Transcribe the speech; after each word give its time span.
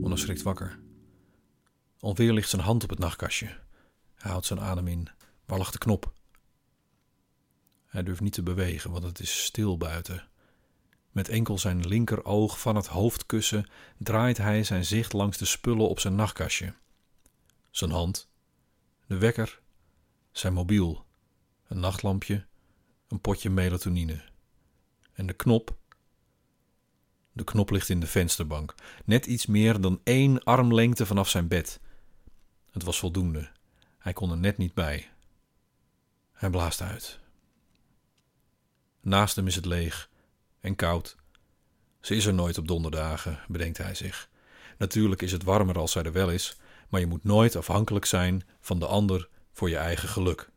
Onno 0.00 0.16
schrikt 0.16 0.42
wakker. 0.42 0.78
Alweer 1.98 2.32
ligt 2.32 2.48
zijn 2.48 2.62
hand 2.62 2.82
op 2.82 2.90
het 2.90 2.98
nachtkastje. 2.98 3.46
Hij 4.14 4.30
houdt 4.30 4.46
zijn 4.46 4.60
adem 4.60 4.86
in. 4.86 5.08
Waar 5.44 5.58
lag 5.58 5.70
de 5.70 5.78
knop? 5.78 6.12
Hij 7.86 8.02
durft 8.02 8.20
niet 8.20 8.32
te 8.32 8.42
bewegen, 8.42 8.90
want 8.90 9.04
het 9.04 9.20
is 9.20 9.44
stil 9.44 9.76
buiten. 9.76 10.28
Met 11.10 11.28
enkel 11.28 11.58
zijn 11.58 11.86
linkeroog 11.86 12.60
van 12.60 12.76
het 12.76 12.86
hoofdkussen 12.86 13.68
draait 13.98 14.36
hij 14.36 14.64
zijn 14.64 14.84
zicht 14.84 15.12
langs 15.12 15.38
de 15.38 15.44
spullen 15.44 15.88
op 15.88 16.00
zijn 16.00 16.14
nachtkastje. 16.14 16.74
Zijn 17.70 17.90
hand, 17.90 18.28
de 19.06 19.18
wekker, 19.18 19.60
zijn 20.32 20.52
mobiel, 20.52 21.04
een 21.68 21.80
nachtlampje, 21.80 22.46
een 23.08 23.20
potje 23.20 23.50
melatonine. 23.50 24.32
En 25.14 25.26
de 25.26 25.32
knop. 25.32 25.76
De 27.32 27.44
knop 27.44 27.70
ligt 27.70 27.88
in 27.88 28.00
de 28.00 28.06
vensterbank, 28.06 28.74
net 29.04 29.26
iets 29.26 29.46
meer 29.46 29.80
dan 29.80 30.00
één 30.04 30.44
armlengte 30.44 31.06
vanaf 31.06 31.28
zijn 31.28 31.48
bed. 31.48 31.80
Het 32.70 32.82
was 32.82 32.98
voldoende. 32.98 33.50
Hij 33.98 34.12
kon 34.12 34.30
er 34.30 34.36
net 34.36 34.58
niet 34.58 34.74
bij. 34.74 35.10
Hij 36.32 36.50
blaast 36.50 36.80
uit. 36.80 37.18
Naast 39.00 39.36
hem 39.36 39.46
is 39.46 39.54
het 39.54 39.64
leeg 39.64 40.10
en 40.60 40.76
koud. 40.76 41.16
Ze 42.00 42.14
is 42.14 42.26
er 42.26 42.34
nooit 42.34 42.58
op 42.58 42.68
donderdagen, 42.68 43.38
bedenkt 43.48 43.78
hij 43.78 43.94
zich. 43.94 44.28
Natuurlijk 44.78 45.22
is 45.22 45.32
het 45.32 45.42
warmer 45.42 45.78
als 45.78 45.92
zij 45.92 46.02
er 46.02 46.12
wel 46.12 46.30
is, 46.30 46.56
maar 46.88 47.00
je 47.00 47.06
moet 47.06 47.24
nooit 47.24 47.56
afhankelijk 47.56 48.04
zijn 48.04 48.42
van 48.60 48.78
de 48.78 48.86
ander 48.86 49.28
voor 49.52 49.68
je 49.68 49.76
eigen 49.76 50.08
geluk. 50.08 50.50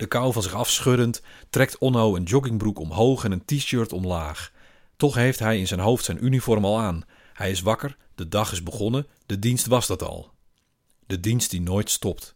De 0.00 0.06
kou 0.06 0.32
van 0.32 0.42
zich 0.42 0.54
afschuddend 0.54 1.22
trekt 1.50 1.78
Onno 1.78 2.16
een 2.16 2.22
joggingbroek 2.22 2.78
omhoog 2.78 3.24
en 3.24 3.32
een 3.32 3.44
t-shirt 3.44 3.92
omlaag. 3.92 4.52
Toch 4.96 5.14
heeft 5.14 5.38
hij 5.38 5.58
in 5.58 5.66
zijn 5.66 5.80
hoofd 5.80 6.04
zijn 6.04 6.24
uniform 6.24 6.64
al 6.64 6.78
aan. 6.78 7.04
Hij 7.32 7.50
is 7.50 7.60
wakker, 7.60 7.96
de 8.14 8.28
dag 8.28 8.52
is 8.52 8.62
begonnen, 8.62 9.06
de 9.26 9.38
dienst 9.38 9.66
was 9.66 9.86
dat 9.86 10.02
al. 10.02 10.30
De 11.06 11.20
dienst 11.20 11.50
die 11.50 11.60
nooit 11.60 11.90
stopt. 11.90 12.34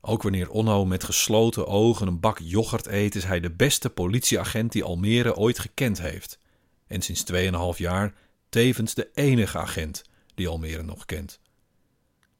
Ook 0.00 0.22
wanneer 0.22 0.50
Onno 0.50 0.84
met 0.84 1.04
gesloten 1.04 1.66
ogen 1.66 2.06
een 2.06 2.20
bak 2.20 2.38
yoghurt 2.42 2.86
eet, 2.86 3.14
is 3.14 3.24
hij 3.24 3.40
de 3.40 3.50
beste 3.50 3.90
politieagent 3.90 4.72
die 4.72 4.84
Almere 4.84 5.34
ooit 5.34 5.58
gekend 5.58 6.00
heeft. 6.00 6.38
En 6.86 7.02
sinds 7.02 7.24
2,5 7.32 7.76
jaar 7.76 8.14
tevens 8.48 8.94
de 8.94 9.10
enige 9.14 9.58
agent 9.58 10.02
die 10.34 10.48
Almere 10.48 10.82
nog 10.82 11.04
kent. 11.04 11.40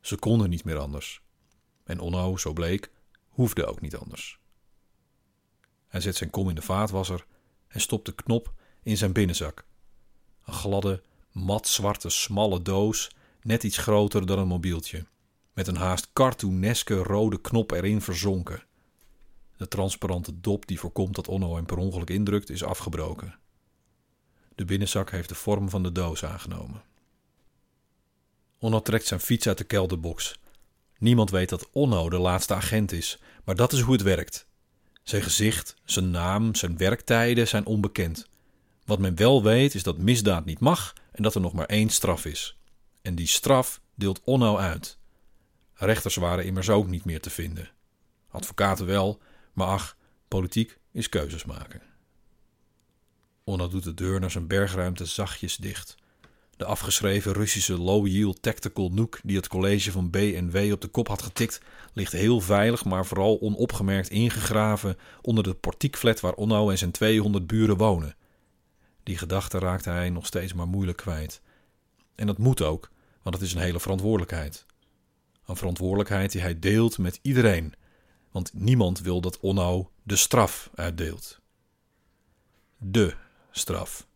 Ze 0.00 0.16
konden 0.16 0.50
niet 0.50 0.64
meer 0.64 0.78
anders. 0.78 1.20
En 1.84 2.00
Onno, 2.00 2.36
zo 2.36 2.52
bleek, 2.52 2.90
hoefde 3.28 3.66
ook 3.66 3.80
niet 3.80 3.96
anders. 3.96 4.38
Hij 5.88 6.00
zet 6.00 6.16
zijn 6.16 6.30
kom 6.30 6.48
in 6.48 6.54
de 6.54 6.62
vaatwasser 6.62 7.26
en 7.68 7.80
stopt 7.80 8.06
de 8.06 8.14
knop 8.14 8.52
in 8.82 8.96
zijn 8.96 9.12
binnenzak. 9.12 9.64
Een 10.44 10.54
gladde, 10.54 11.02
matzwarte, 11.32 12.08
smalle 12.08 12.62
doos, 12.62 13.10
net 13.42 13.62
iets 13.62 13.78
groter 13.78 14.26
dan 14.26 14.38
een 14.38 14.48
mobieltje 14.48 15.06
met 15.56 15.66
een 15.66 15.76
haast 15.76 16.08
cartooneske 16.12 16.94
rode 16.94 17.40
knop 17.40 17.70
erin 17.70 18.00
verzonken. 18.00 18.62
De 19.56 19.68
transparante 19.68 20.40
dop 20.40 20.66
die 20.66 20.78
voorkomt 20.78 21.14
dat 21.14 21.28
Onno 21.28 21.54
hem 21.54 21.66
per 21.66 21.76
ongeluk 21.76 22.10
indrukt, 22.10 22.50
is 22.50 22.64
afgebroken. 22.64 23.38
De 24.54 24.64
binnenzak 24.64 25.10
heeft 25.10 25.28
de 25.28 25.34
vorm 25.34 25.70
van 25.70 25.82
de 25.82 25.92
doos 25.92 26.24
aangenomen. 26.24 26.82
Onno 28.58 28.82
trekt 28.82 29.06
zijn 29.06 29.20
fiets 29.20 29.48
uit 29.48 29.58
de 29.58 29.64
kelderbox. 29.64 30.38
Niemand 30.98 31.30
weet 31.30 31.48
dat 31.48 31.70
Onno 31.70 32.08
de 32.08 32.18
laatste 32.18 32.54
agent 32.54 32.92
is, 32.92 33.18
maar 33.44 33.56
dat 33.56 33.72
is 33.72 33.80
hoe 33.80 33.92
het 33.92 34.02
werkt. 34.02 34.45
Zijn 35.06 35.22
gezicht, 35.22 35.74
zijn 35.84 36.10
naam, 36.10 36.54
zijn 36.54 36.76
werktijden 36.76 37.48
zijn 37.48 37.66
onbekend. 37.66 38.28
Wat 38.84 38.98
men 38.98 39.16
wel 39.16 39.42
weet 39.42 39.74
is 39.74 39.82
dat 39.82 39.98
misdaad 39.98 40.44
niet 40.44 40.60
mag 40.60 40.92
en 41.12 41.22
dat 41.22 41.34
er 41.34 41.40
nog 41.40 41.52
maar 41.52 41.66
één 41.66 41.88
straf 41.88 42.24
is. 42.24 42.56
En 43.02 43.14
die 43.14 43.26
straf 43.26 43.80
deelt 43.94 44.20
Onno 44.24 44.56
uit. 44.56 44.98
Rechters 45.74 46.16
waren 46.16 46.44
immers 46.44 46.68
ook 46.68 46.86
niet 46.86 47.04
meer 47.04 47.20
te 47.20 47.30
vinden. 47.30 47.70
Advocaten 48.30 48.86
wel, 48.86 49.20
maar 49.52 49.66
ach, 49.66 49.96
politiek 50.28 50.78
is 50.92 51.08
keuzes 51.08 51.44
maken. 51.44 51.82
Onno 53.44 53.68
doet 53.68 53.84
de 53.84 53.94
deur 53.94 54.20
naar 54.20 54.30
zijn 54.30 54.46
bergruimte 54.46 55.04
zachtjes 55.04 55.56
dicht. 55.56 55.96
De 56.56 56.64
afgeschreven 56.64 57.32
Russische 57.32 57.78
low-yield 57.78 58.42
tactical 58.42 58.90
Nook 58.92 59.20
die 59.22 59.36
het 59.36 59.48
college 59.48 59.92
van 59.92 60.10
B&W 60.10 60.72
op 60.72 60.80
de 60.80 60.88
kop 60.88 61.08
had 61.08 61.22
getikt, 61.22 61.60
ligt 61.92 62.12
heel 62.12 62.40
veilig, 62.40 62.84
maar 62.84 63.06
vooral 63.06 63.40
onopgemerkt 63.40 64.08
ingegraven 64.08 64.98
onder 65.22 65.44
de 65.44 65.54
portiekflat 65.54 66.20
waar 66.20 66.32
Onno 66.32 66.70
en 66.70 66.78
zijn 66.78 66.90
200 66.90 67.46
buren 67.46 67.76
wonen. 67.76 68.16
Die 69.02 69.18
gedachte 69.18 69.58
raakte 69.58 69.90
hij 69.90 70.10
nog 70.10 70.26
steeds 70.26 70.52
maar 70.52 70.68
moeilijk 70.68 70.98
kwijt. 70.98 71.40
En 72.14 72.26
dat 72.26 72.38
moet 72.38 72.62
ook, 72.62 72.90
want 73.22 73.34
het 73.34 73.44
is 73.44 73.54
een 73.54 73.60
hele 73.60 73.80
verantwoordelijkheid. 73.80 74.66
Een 75.46 75.56
verantwoordelijkheid 75.56 76.32
die 76.32 76.40
hij 76.40 76.58
deelt 76.58 76.98
met 76.98 77.18
iedereen, 77.22 77.74
want 78.30 78.50
niemand 78.54 79.00
wil 79.00 79.20
dat 79.20 79.40
Onno 79.40 79.90
de 80.02 80.16
straf 80.16 80.70
uitdeelt. 80.74 81.40
De 82.78 83.14
straf. 83.50 84.06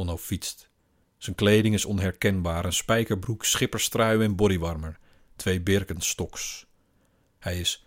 Onno 0.00 0.16
fietst. 0.16 0.68
Zijn 1.18 1.36
kleding 1.36 1.74
is 1.74 1.84
onherkenbaar: 1.84 2.64
een 2.64 2.72
spijkerbroek, 2.72 3.44
schipperstrui 3.44 4.22
en 4.22 4.36
bodywarmer, 4.36 4.98
twee 5.36 5.60
Birkenstocks. 5.60 6.66
Hij 7.38 7.60
is 7.60 7.86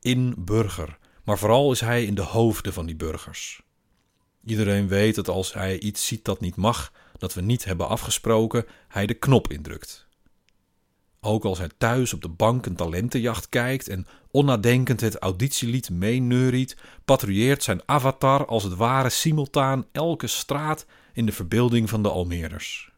in 0.00 0.34
burger, 0.38 0.98
maar 1.24 1.38
vooral 1.38 1.72
is 1.72 1.80
hij 1.80 2.04
in 2.04 2.14
de 2.14 2.22
hoofden 2.22 2.72
van 2.72 2.86
die 2.86 2.96
burgers. 2.96 3.62
Iedereen 4.44 4.88
weet 4.88 5.14
dat 5.14 5.28
als 5.28 5.52
hij 5.52 5.78
iets 5.78 6.06
ziet 6.06 6.24
dat 6.24 6.40
niet 6.40 6.56
mag, 6.56 6.92
dat 7.16 7.34
we 7.34 7.40
niet 7.40 7.64
hebben 7.64 7.88
afgesproken, 7.88 8.66
hij 8.88 9.06
de 9.06 9.14
knop 9.14 9.50
indrukt. 9.52 10.06
Ook 11.20 11.44
als 11.44 11.58
hij 11.58 11.70
thuis 11.78 12.12
op 12.12 12.22
de 12.22 12.28
bank 12.28 12.66
een 12.66 12.76
talentenjacht 12.76 13.48
kijkt 13.48 13.88
en 13.88 14.06
onnadenkend 14.30 15.00
het 15.00 15.16
auditielied 15.16 15.90
meeneuriet, 15.90 16.76
patrouilleert 17.04 17.62
zijn 17.62 17.82
avatar 17.86 18.46
als 18.46 18.62
het 18.62 18.74
ware 18.74 19.08
simultaan 19.08 19.86
elke 19.92 20.26
straat 20.26 20.86
in 21.18 21.26
de 21.26 21.32
verbeelding 21.32 21.88
van 21.88 22.02
de 22.02 22.08
Almeerders. 22.08 22.92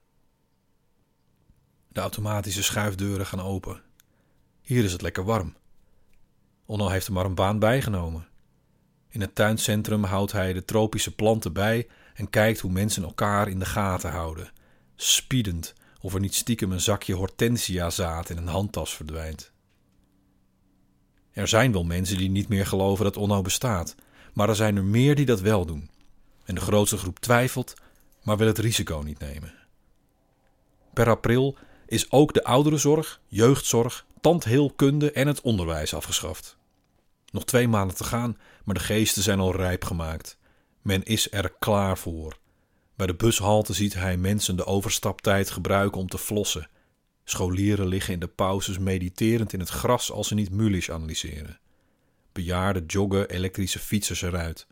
De 1.89 2.01
automatische 2.01 2.63
schuifdeuren 2.63 3.27
gaan 3.27 3.41
open. 3.41 3.83
Hier 4.63 4.85
is 4.85 4.93
het 4.93 5.03
lekker 5.03 5.25
warm. 5.25 5.55
Onno 6.67 6.89
heeft 6.89 7.07
er 7.07 7.13
maar 7.13 7.25
een 7.25 7.35
baan 7.35 7.59
bijgenomen. 7.59 8.29
In 9.09 9.21
het 9.21 9.35
tuincentrum 9.35 10.05
houdt 10.05 10.33
hij 10.33 10.53
de 10.53 10.65
tropische 10.65 11.15
planten 11.15 11.53
bij 11.53 11.89
en 12.15 12.31
kijkt 12.31 12.61
hoe 12.61 12.71
mensen 12.71 13.03
elkaar 13.03 13.49
in 13.49 13.59
de 13.59 13.65
gaten 13.65 14.11
houden, 14.11 14.53
spiedend 14.97 15.75
of 16.01 16.15
er 16.15 16.21
niet 16.21 16.35
stiekem 16.35 16.73
een 16.73 16.81
zakje 16.81 17.15
hortensia-zaad 17.15 18.31
in 18.31 18.37
een 18.37 18.47
handtas 18.47 18.95
verdwijnt. 18.95 19.53
Er 21.31 21.49
zijn 21.49 21.73
wel 21.73 21.85
mensen 21.85 22.17
die 22.17 22.31
niet 22.31 22.49
meer 22.49 22.67
geloven 22.67 23.05
dat 23.05 23.17
Onno 23.17 23.43
bestaat, 23.43 23.95
maar 24.33 24.49
er 24.49 24.57
zijn 24.57 24.77
er 24.77 24.85
meer 24.85 25.15
die 25.15 25.27
dat 25.27 25.41
wel 25.41 25.67
doen. 25.67 25.91
En 26.45 26.55
de 26.55 26.61
grootste 26.61 26.97
groep 26.97 27.19
twijfelt, 27.19 27.75
maar 28.23 28.37
wil 28.37 28.47
het 28.47 28.59
risico 28.59 29.03
niet 29.05 29.19
nemen. 29.19 29.55
Per 30.93 31.09
april 31.09 31.57
is 31.87 32.11
ook 32.11 32.35
de 32.35 32.45
ouderenzorg, 32.45 33.21
jeugdzorg, 33.27 34.07
tandheelkunde 34.21 35.13
en 35.13 35.27
het 35.27 35.41
onderwijs 35.41 35.95
afgeschaft. 35.95 36.57
Nog 37.31 37.45
twee 37.45 37.69
maanden 37.69 37.97
te 37.97 38.05
gaan, 38.05 38.39
maar 38.65 38.75
de 38.75 38.81
geesten 38.81 39.23
zijn 39.23 39.41
al 39.41 39.57
rijp 39.57 39.85
gemaakt. 39.85 40.39
Men 40.83 41.03
is 41.03 41.33
er 41.33 41.55
klaar 41.59 41.99
voor. 41.99 42.39
Bij 42.95 43.07
de 43.07 43.15
bushalte 43.15 43.73
ziet 43.73 43.95
hij 43.95 44.17
mensen 44.17 44.57
de 44.57 44.65
overstaptijd 44.65 45.51
gebruiken 45.51 46.01
om 46.01 46.09
te 46.09 46.19
flossen. 46.19 46.69
Scholieren 47.25 47.87
liggen 47.87 48.15
in 48.15 48.21
de 48.21 48.29
pauzes 48.29 48.79
mediterend 48.79 49.53
in 49.53 49.61
het 49.61 49.69
gras 49.69 50.13
als 50.13 50.29
ze 50.29 50.35
niet 50.35 50.51
mulies 50.51 50.91
analyseren. 50.91 51.61
Bejaarden 52.33 52.87
joggen 52.87 53.29
elektrische 53.29 53.79
fietsers 53.79 54.23
eruit. 54.23 54.67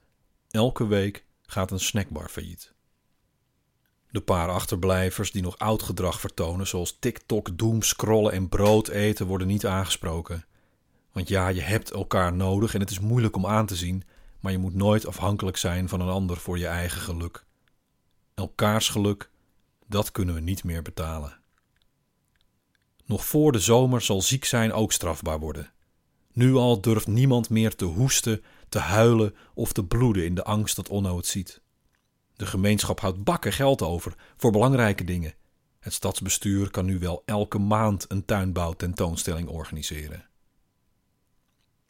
Elke 0.51 0.87
week 0.87 1.25
gaat 1.43 1.71
een 1.71 1.81
snackbar 1.81 2.29
failliet. 2.29 2.73
De 4.19 4.25
paar 4.25 4.49
achterblijvers 4.49 5.33
die 5.33 5.43
nog 5.43 5.59
oud 5.59 5.83
gedrag 5.83 6.21
vertonen, 6.21 6.67
zoals 6.67 6.97
TikTok, 6.99 7.59
doomscrollen 7.59 8.33
en 8.33 8.49
brood 8.49 8.89
eten, 8.89 9.27
worden 9.27 9.47
niet 9.47 9.67
aangesproken. 9.67 10.45
Want 11.13 11.29
ja, 11.29 11.49
je 11.49 11.61
hebt 11.61 11.91
elkaar 11.91 12.33
nodig 12.33 12.75
en 12.75 12.81
het 12.81 12.91
is 12.91 13.01
moeilijk 13.01 13.37
om 13.37 13.47
aan 13.47 13.67
te 13.67 13.77
zien, 13.77 14.05
maar 14.41 14.53
je 14.53 14.59
moet 14.59 14.75
nooit 14.75 15.07
afhankelijk 15.07 15.57
zijn 15.57 15.89
van 15.89 16.01
een 16.01 16.09
ander 16.09 16.37
voor 16.37 16.59
je 16.59 16.67
eigen 16.67 17.01
geluk. 17.01 17.45
Elkaars 18.35 18.89
geluk, 18.89 19.31
dat 19.87 20.13
kunnen 20.13 20.35
we 20.35 20.41
niet 20.41 20.65
meer 20.65 20.83
betalen. 20.83 21.41
Nog 23.05 23.25
voor 23.25 23.53
de 23.53 23.61
zomer 23.61 24.01
zal 24.01 24.23
ziek 24.23 24.45
zijn 24.45 24.73
ook 24.73 24.93
strafbaar 24.93 25.39
worden. 25.39 25.73
Nu 26.33 26.55
al 26.55 26.81
durft 26.81 27.07
niemand 27.07 27.51
meer 27.51 27.75
te 27.75 27.85
hoesten, 27.85 28.43
te 28.69 28.79
huilen 28.79 29.35
of 29.55 29.73
te 29.73 29.85
bloeden 29.85 30.25
in 30.25 30.35
de 30.35 30.45
angst 30.45 30.77
dat 30.77 30.89
Onno 30.89 31.17
het 31.17 31.27
ziet. 31.27 31.61
De 32.39 32.47
gemeenschap 32.47 33.01
houdt 33.01 33.25
bakken 33.25 33.53
geld 33.53 33.83
over 33.83 34.15
voor 34.37 34.51
belangrijke 34.51 35.05
dingen. 35.05 35.35
Het 35.81 35.93
stadsbestuur 35.93 36.71
kan 36.71 36.85
nu 36.85 36.99
wel 36.99 37.23
elke 37.25 37.59
maand 37.59 38.05
een 38.09 38.25
tuinbouwtentoonstelling 38.25 39.49
organiseren. 39.49 40.29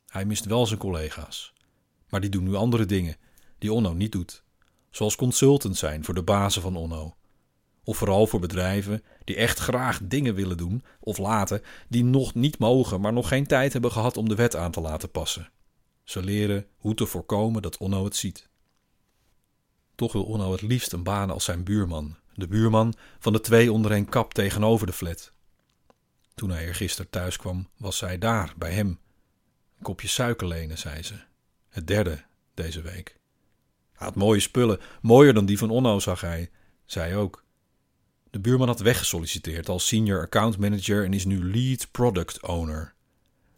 Hij 0.06 0.24
mist 0.24 0.44
wel 0.44 0.66
zijn 0.66 0.78
collega's, 0.78 1.52
maar 2.08 2.20
die 2.20 2.30
doen 2.30 2.44
nu 2.44 2.54
andere 2.54 2.84
dingen 2.86 3.16
die 3.58 3.72
Onno 3.72 3.92
niet 3.92 4.12
doet, 4.12 4.42
zoals 4.90 5.16
consultant 5.16 5.76
zijn 5.76 6.04
voor 6.04 6.14
de 6.14 6.22
bazen 6.22 6.62
van 6.62 6.76
Onno. 6.76 7.16
Of 7.84 7.96
vooral 7.96 8.26
voor 8.26 8.40
bedrijven 8.40 9.02
die 9.24 9.36
echt 9.36 9.58
graag 9.58 10.00
dingen 10.02 10.34
willen 10.34 10.56
doen 10.56 10.84
of 11.00 11.18
laten 11.18 11.62
die 11.88 12.04
nog 12.04 12.34
niet 12.34 12.58
mogen, 12.58 13.00
maar 13.00 13.12
nog 13.12 13.28
geen 13.28 13.46
tijd 13.46 13.72
hebben 13.72 13.92
gehad 13.92 14.16
om 14.16 14.28
de 14.28 14.34
wet 14.34 14.56
aan 14.56 14.70
te 14.70 14.80
laten 14.80 15.10
passen. 15.10 15.50
Ze 16.04 16.22
leren 16.22 16.66
hoe 16.76 16.94
te 16.94 17.06
voorkomen 17.06 17.62
dat 17.62 17.76
Onno 17.76 18.04
het 18.04 18.16
ziet. 18.16 18.47
Toch 19.98 20.12
wil 20.12 20.24
Onno 20.24 20.52
het 20.52 20.62
liefst 20.62 20.92
een 20.92 21.02
baan 21.02 21.30
als 21.30 21.44
zijn 21.44 21.64
buurman, 21.64 22.16
de 22.34 22.48
buurman 22.48 22.94
van 23.18 23.32
de 23.32 23.40
twee 23.40 23.72
onder 23.72 23.92
een 23.92 24.08
kap 24.08 24.34
tegenover 24.34 24.86
de 24.86 24.92
flat. 24.92 25.32
Toen 26.34 26.50
hij 26.50 26.66
er 26.66 26.74
gisteren 26.74 27.10
thuis 27.10 27.36
kwam, 27.36 27.68
was 27.76 27.96
zij 27.96 28.18
daar, 28.18 28.54
bij 28.56 28.72
hem. 28.72 28.86
Een 28.86 29.82
kopje 29.82 30.08
suiker 30.08 30.46
lenen, 30.48 30.78
zei 30.78 31.02
ze. 31.02 31.14
Het 31.68 31.86
derde 31.86 32.24
deze 32.54 32.82
week. 32.82 33.16
Hij 33.92 34.06
had 34.06 34.14
mooie 34.14 34.40
spullen, 34.40 34.80
mooier 35.00 35.34
dan 35.34 35.46
die 35.46 35.58
van 35.58 35.70
Onno, 35.70 35.98
zag 35.98 36.20
hij. 36.20 36.50
Zij 36.84 37.16
ook. 37.16 37.44
De 38.30 38.40
buurman 38.40 38.68
had 38.68 38.80
weggesolliciteerd 38.80 39.68
als 39.68 39.86
senior 39.86 40.20
account 40.20 40.58
manager 40.58 41.04
en 41.04 41.12
is 41.12 41.24
nu 41.24 41.50
lead 41.50 41.90
product 41.90 42.42
owner. 42.42 42.94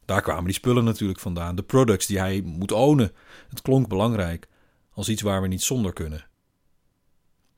Daar 0.05 0.23
kwamen 0.23 0.45
die 0.45 0.55
spullen 0.55 0.85
natuurlijk 0.85 1.21
vandaan, 1.21 1.57
de 1.57 1.63
products 1.63 2.07
die 2.07 2.19
hij 2.19 2.41
moet 2.41 2.73
ownen. 2.73 3.13
Het 3.49 3.63
klonk 3.63 3.89
belangrijk, 3.89 4.49
als 4.93 5.09
iets 5.09 5.23
waar 5.23 5.43
we 5.43 5.49
niet 5.49 5.63
zonder 5.63 5.93
kunnen. 5.93 6.29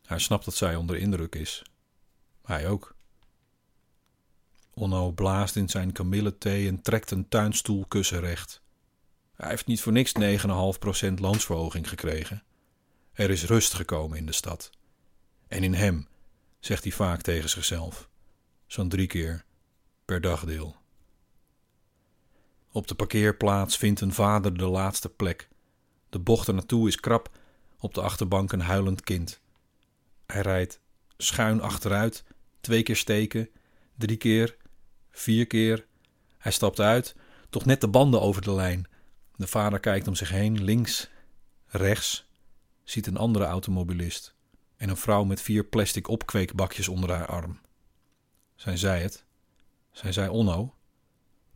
Hij 0.06 0.18
snapt 0.18 0.44
dat 0.44 0.54
zij 0.54 0.76
onder 0.76 0.96
indruk 0.96 1.34
is. 1.34 1.62
Hij 2.44 2.68
ook. 2.68 2.94
Onno 4.74 5.10
blaast 5.10 5.56
in 5.56 5.68
zijn 5.68 5.92
kamillethee 5.92 6.68
en 6.68 6.82
trekt 6.82 7.10
een 7.10 7.28
tuinstoelkussen 7.28 8.20
recht. 8.20 8.62
Hij 9.34 9.48
heeft 9.48 9.66
niet 9.66 9.80
voor 9.80 9.92
niks 9.92 10.12
9,5% 10.20 11.14
loonsverhoging 11.14 11.88
gekregen. 11.88 12.42
Er 13.12 13.30
is 13.30 13.44
rust 13.44 13.74
gekomen 13.74 14.18
in 14.18 14.26
de 14.26 14.32
stad. 14.32 14.70
En 15.48 15.62
in 15.62 15.74
hem, 15.74 16.08
zegt 16.60 16.82
hij 16.82 16.92
vaak 16.92 17.20
tegen 17.20 17.48
zichzelf. 17.48 18.08
Zo'n 18.66 18.88
drie 18.88 19.06
keer 19.06 19.44
per 20.04 20.20
dagdeel. 20.20 20.76
Op 22.70 22.86
de 22.86 22.94
parkeerplaats 22.94 23.76
vindt 23.76 24.00
een 24.00 24.12
vader 24.12 24.56
de 24.56 24.66
laatste 24.66 25.08
plek. 25.08 25.48
De 26.08 26.18
bocht 26.18 26.48
er 26.48 26.54
naartoe 26.54 26.88
is 26.88 26.96
krap, 26.96 27.30
op 27.78 27.94
de 27.94 28.00
achterbank 28.00 28.52
een 28.52 28.60
huilend 28.60 29.00
kind. 29.00 29.40
Hij 30.32 30.42
rijdt 30.42 30.80
schuin 31.16 31.60
achteruit, 31.60 32.24
twee 32.60 32.82
keer 32.82 32.96
steken, 32.96 33.48
drie 33.96 34.16
keer, 34.16 34.56
vier 35.10 35.46
keer. 35.46 35.86
Hij 36.38 36.52
stapt 36.52 36.80
uit, 36.80 37.14
toch 37.50 37.64
net 37.64 37.80
de 37.80 37.88
banden 37.88 38.20
over 38.20 38.42
de 38.42 38.52
lijn. 38.52 38.86
De 39.36 39.46
vader 39.46 39.80
kijkt 39.80 40.08
om 40.08 40.14
zich 40.14 40.28
heen, 40.28 40.64
links, 40.64 41.10
rechts, 41.66 42.28
ziet 42.84 43.06
een 43.06 43.16
andere 43.16 43.44
automobilist 43.44 44.34
en 44.76 44.88
een 44.88 44.96
vrouw 44.96 45.24
met 45.24 45.40
vier 45.40 45.64
plastic 45.64 46.08
opkweekbakjes 46.08 46.88
onder 46.88 47.10
haar 47.10 47.26
arm. 47.26 47.60
Zijn 48.54 48.78
zij 48.78 49.02
het? 49.02 49.24
Zijn 49.90 50.12
zij 50.12 50.28
Onno? 50.28 50.74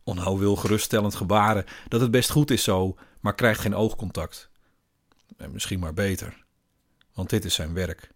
Onno 0.03 0.37
wil 0.37 0.55
geruststellend 0.55 1.15
gebaren 1.15 1.65
dat 1.87 2.01
het 2.01 2.11
best 2.11 2.29
goed 2.29 2.51
is 2.51 2.63
zo, 2.63 2.97
maar 3.21 3.35
krijgt 3.35 3.59
geen 3.59 3.75
oogcontact. 3.75 4.49
En 5.37 5.51
misschien 5.51 5.79
maar 5.79 5.93
beter, 5.93 6.45
want 7.13 7.29
dit 7.29 7.45
is 7.45 7.53
zijn 7.53 7.73
werk. 7.73 8.15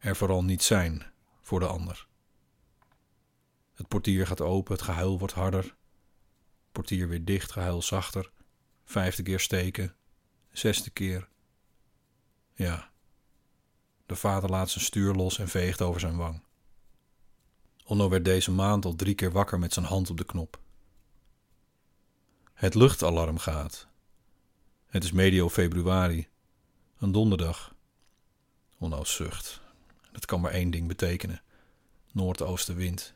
Er 0.00 0.16
vooral 0.16 0.44
niet 0.44 0.62
zijn 0.62 1.06
voor 1.40 1.60
de 1.60 1.66
ander. 1.66 2.06
Het 3.74 3.88
portier 3.88 4.26
gaat 4.26 4.40
open, 4.40 4.72
het 4.72 4.82
gehuil 4.82 5.18
wordt 5.18 5.34
harder. 5.34 5.76
Portier 6.72 7.08
weer 7.08 7.24
dicht, 7.24 7.52
gehuil 7.52 7.82
zachter. 7.82 8.30
Vijfde 8.84 9.22
keer 9.22 9.40
steken. 9.40 9.94
Zesde 10.52 10.90
keer. 10.90 11.28
Ja. 12.54 12.90
De 14.06 14.16
vader 14.16 14.50
laat 14.50 14.70
zijn 14.70 14.84
stuur 14.84 15.14
los 15.14 15.38
en 15.38 15.48
veegt 15.48 15.82
over 15.82 16.00
zijn 16.00 16.16
wang. 16.16 16.42
Onno 17.84 18.08
werd 18.08 18.24
deze 18.24 18.50
maand 18.50 18.84
al 18.84 18.94
drie 18.94 19.14
keer 19.14 19.32
wakker 19.32 19.58
met 19.58 19.72
zijn 19.72 19.86
hand 19.86 20.10
op 20.10 20.16
de 20.16 20.24
knop. 20.24 20.60
Het 22.52 22.74
luchtalarm 22.74 23.38
gaat. 23.38 23.88
Het 24.86 25.04
is 25.04 25.12
medio 25.12 25.48
februari, 25.48 26.28
een 26.98 27.12
donderdag. 27.12 27.74
Onno 28.78 29.04
zucht. 29.04 29.60
Dat 30.12 30.24
kan 30.24 30.40
maar 30.40 30.52
één 30.52 30.70
ding 30.70 30.88
betekenen: 30.88 31.42
noordoostenwind. 32.12 33.14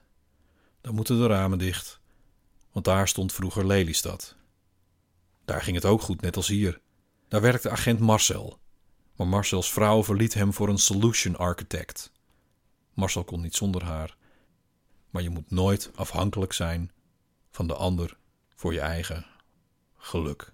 Dan 0.81 0.95
moeten 0.95 1.19
de 1.19 1.27
ramen 1.27 1.59
dicht, 1.59 2.01
want 2.73 2.85
daar 2.85 3.09
stond 3.09 3.33
vroeger 3.33 3.67
Lelystad. 3.67 4.37
Daar 5.45 5.63
ging 5.63 5.77
het 5.77 5.85
ook 5.85 6.01
goed, 6.01 6.21
net 6.21 6.37
als 6.37 6.49
hier. 6.49 6.81
Daar 7.29 7.41
werkte 7.41 7.71
agent 7.71 8.01
Marcel. 8.01 8.59
Maar 9.17 9.27
Marcels 9.27 9.73
vrouw 9.73 10.05
verliet 10.05 10.35
hem 10.35 10.53
voor 10.53 10.69
een 10.69 10.79
solution 10.79 11.37
architect. 11.37 12.13
Marcel 12.95 13.25
kon 13.25 13.41
niet 13.41 13.55
zonder 13.55 13.85
haar. 13.85 14.17
Maar 15.11 15.23
je 15.23 15.31
moet 15.31 15.51
nooit 15.51 15.91
afhankelijk 15.95 16.53
zijn 16.53 16.93
van 17.51 17.67
de 17.67 17.75
ander 17.75 18.17
voor 18.55 18.73
je 18.73 18.81
eigen 18.81 19.27
geluk. 19.97 20.53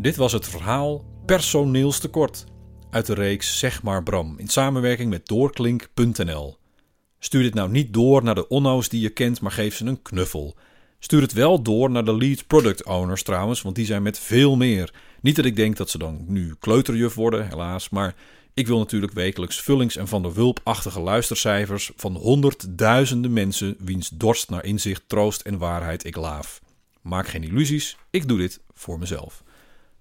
Dit 0.00 0.16
was 0.16 0.32
het 0.32 0.48
verhaal 0.48 1.04
Personeelstekort 1.26 2.44
uit 2.90 3.06
de 3.06 3.14
reeks 3.14 3.58
Zeg 3.58 3.82
maar 3.82 4.02
Bram 4.02 4.38
in 4.38 4.48
samenwerking 4.48 5.10
met 5.10 5.26
doorklink.nl. 5.26 6.56
Stuur 7.18 7.42
dit 7.42 7.54
nou 7.54 7.70
niet 7.70 7.92
door 7.92 8.22
naar 8.22 8.34
de 8.34 8.48
onno's 8.48 8.88
die 8.88 9.00
je 9.00 9.10
kent, 9.10 9.40
maar 9.40 9.52
geef 9.52 9.74
ze 9.74 9.84
een 9.84 10.02
knuffel. 10.02 10.56
Stuur 10.98 11.20
het 11.20 11.32
wel 11.32 11.62
door 11.62 11.90
naar 11.90 12.04
de 12.04 12.16
lead 12.16 12.46
product 12.46 12.84
owners 12.84 13.22
trouwens, 13.22 13.62
want 13.62 13.74
die 13.74 13.84
zijn 13.84 14.02
met 14.02 14.18
veel 14.18 14.56
meer. 14.56 14.94
Niet 15.20 15.36
dat 15.36 15.44
ik 15.44 15.56
denk 15.56 15.76
dat 15.76 15.90
ze 15.90 15.98
dan 15.98 16.24
nu 16.26 16.54
kleuterjuf 16.58 17.14
worden, 17.14 17.48
helaas, 17.48 17.88
maar 17.88 18.14
ik 18.54 18.66
wil 18.66 18.78
natuurlijk 18.78 19.12
wekelijks 19.12 19.60
vullings- 19.60 19.96
en 19.96 20.08
van 20.08 20.22
de 20.22 20.32
wulpachtige 20.32 21.00
luistercijfers 21.00 21.90
van 21.96 22.16
honderdduizenden 22.16 23.32
mensen 23.32 23.76
wiens 23.78 24.08
dorst 24.08 24.50
naar 24.50 24.64
inzicht, 24.64 25.02
troost 25.06 25.40
en 25.40 25.58
waarheid 25.58 26.04
ik 26.04 26.16
laaf. 26.16 26.60
Maak 27.02 27.28
geen 27.28 27.44
illusies, 27.44 27.96
ik 28.10 28.28
doe 28.28 28.38
dit 28.38 28.60
voor 28.74 28.98
mezelf. 28.98 29.42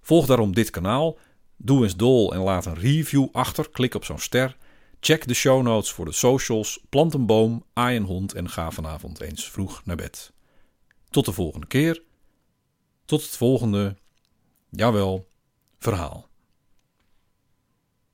Volg 0.01 0.25
daarom 0.25 0.54
dit 0.54 0.69
kanaal, 0.69 1.18
doe 1.57 1.84
eens 1.84 1.96
dol 1.96 2.34
en 2.34 2.40
laat 2.40 2.66
een 2.66 2.80
review 2.80 3.28
achter, 3.31 3.69
klik 3.69 3.96
op 3.96 4.06
zo'n 4.06 4.19
ster. 4.19 4.57
Check 5.00 5.28
de 5.28 5.34
show 5.34 5.62
notes 5.62 5.92
voor 5.92 6.06
de 6.06 6.12
socials, 6.12 6.86
plant 6.90 7.13
een 7.13 7.25
boom, 7.25 7.63
aai 7.74 7.98
een 7.98 8.04
hond 8.04 8.34
en 8.34 8.50
ga 8.50 8.72
vanavond 8.72 9.22
eens 9.22 9.50
vroeg 9.50 9.81
naar 9.86 9.96
bed. 9.96 10.31
Tot 11.10 11.25
de 11.25 11.31
volgende 11.31 11.68
keer. 11.68 12.04
Tot 13.06 13.22
het 13.22 13.38
volgende, 13.38 13.95
jawel, 14.69 15.28
verhaal. 15.78 16.29